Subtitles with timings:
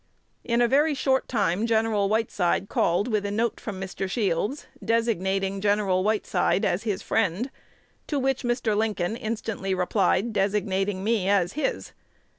[0.43, 1.85] In a very short time Gen.
[1.91, 4.09] Whiteside called with a note from Mr.
[4.09, 5.77] Shields, designating Gen.
[5.77, 7.51] Whiteside as his friend,
[8.07, 8.75] to which Mr.
[8.75, 11.91] Lincoln instantly replied, designating me as his.